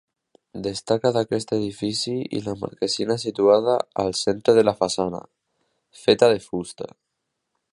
[0.67, 2.13] Destaca d'aquest edifici
[2.47, 5.23] la marquesina situada al centre de la façana,
[6.07, 6.91] feta de fusta.